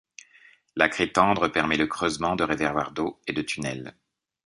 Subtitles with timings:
[0.75, 3.95] La craie tendre permet le creusement de réservoir d'eau et de tunnels.